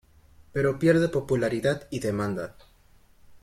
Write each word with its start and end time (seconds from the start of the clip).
Pero 0.51 0.79
pierde 0.79 1.09
popularidad 1.09 1.87
y 1.91 1.99
demanda. 1.99 2.55